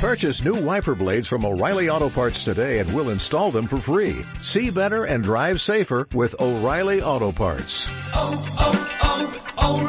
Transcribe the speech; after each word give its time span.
Purchase 0.00 0.44
new 0.44 0.54
wiper 0.54 0.94
blades 0.94 1.26
from 1.26 1.44
O'Reilly 1.44 1.90
Auto 1.90 2.08
Parts 2.08 2.44
today 2.44 2.78
and 2.78 2.88
we'll 2.94 3.10
install 3.10 3.50
them 3.50 3.66
for 3.66 3.78
free. 3.78 4.24
See 4.42 4.70
better 4.70 5.06
and 5.06 5.24
drive 5.24 5.60
safer 5.60 6.06
with 6.14 6.40
O'Reilly 6.40 7.02
Auto 7.02 7.32
Parts. 7.32 7.88
Oh, 8.14 8.30
oh, 8.60 9.34
oh, 9.58 9.80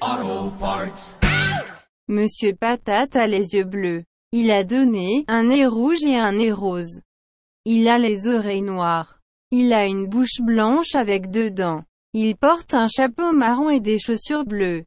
O'Reilly 0.00 0.22
Auto 0.40 0.56
Parts. 0.56 1.16
Monsieur 2.08 2.54
Patate 2.54 3.14
a 3.14 3.26
les 3.26 3.52
yeux 3.52 3.66
bleus. 3.66 4.04
Il 4.32 4.50
a 4.50 4.64
donné 4.64 5.26
un 5.28 5.42
nez 5.42 5.66
rouge 5.66 6.02
et 6.02 6.16
un 6.16 6.32
nez 6.32 6.52
rose. 6.52 7.02
Il 7.66 7.90
a 7.90 7.98
les 7.98 8.26
oreilles 8.26 8.62
noires. 8.62 9.18
Il 9.50 9.74
a 9.74 9.84
une 9.84 10.06
bouche 10.06 10.40
blanche 10.40 10.94
avec 10.94 11.30
deux 11.30 11.50
dents. 11.50 11.82
Il 12.14 12.36
porte 12.36 12.72
un 12.72 12.88
chapeau 12.88 13.32
marron 13.32 13.68
et 13.68 13.80
des 13.80 13.98
chaussures 13.98 14.46
bleues. 14.46 14.86